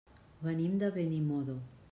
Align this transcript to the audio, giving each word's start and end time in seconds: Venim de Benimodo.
Venim 0.47 0.79
de 0.85 0.89
Benimodo. 0.97 1.61